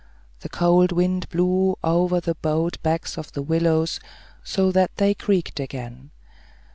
The 0.39 0.49
cold 0.49 0.91
wind 0.91 1.29
blew 1.29 1.75
over 1.83 2.19
the 2.19 2.33
bowed 2.33 2.81
backs 2.81 3.19
of 3.19 3.33
the 3.33 3.43
willows, 3.43 3.99
so 4.43 4.71
that 4.71 4.89
they 4.95 5.13
creaked 5.13 5.59
again. 5.59 6.09